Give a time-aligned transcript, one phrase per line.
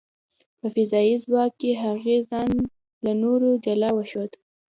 [0.59, 2.49] په فضايي ځواک کې، هغې ځان
[3.05, 4.31] له نورو جلا وښود.